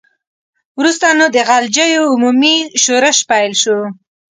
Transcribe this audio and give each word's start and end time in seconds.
وروسته 0.79 1.05
نو 1.19 1.25
د 1.35 1.37
غلجیو 1.49 2.03
عمومي 2.13 2.55
ښورښ 2.81 3.17
پیل 3.29 3.51
شو. 3.61 3.79